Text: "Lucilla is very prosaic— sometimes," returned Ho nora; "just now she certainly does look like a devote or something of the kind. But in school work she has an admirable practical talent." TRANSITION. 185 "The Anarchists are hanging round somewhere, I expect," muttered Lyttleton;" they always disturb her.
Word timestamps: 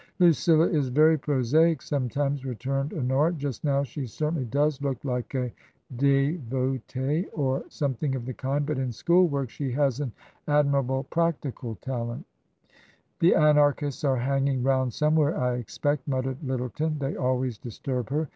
"Lucilla 0.19 0.67
is 0.67 0.89
very 0.89 1.15
prosaic— 1.15 1.79
sometimes," 1.83 2.43
returned 2.43 2.91
Ho 2.91 3.01
nora; 3.01 3.31
"just 3.33 3.63
now 3.63 3.83
she 3.83 4.07
certainly 4.07 4.45
does 4.45 4.81
look 4.81 4.97
like 5.05 5.35
a 5.35 5.51
devote 5.95 7.29
or 7.33 7.63
something 7.69 8.15
of 8.15 8.25
the 8.25 8.33
kind. 8.33 8.65
But 8.65 8.79
in 8.79 8.91
school 8.91 9.27
work 9.27 9.51
she 9.51 9.71
has 9.73 9.99
an 9.99 10.11
admirable 10.47 11.03
practical 11.03 11.75
talent." 11.83 12.25
TRANSITION. 13.19 13.39
185 13.41 13.43
"The 13.43 13.47
Anarchists 13.47 14.03
are 14.03 14.17
hanging 14.17 14.63
round 14.63 14.91
somewhere, 14.91 15.37
I 15.37 15.57
expect," 15.57 16.07
muttered 16.07 16.41
Lyttleton;" 16.43 16.97
they 16.97 17.15
always 17.15 17.59
disturb 17.59 18.09
her. 18.09 18.27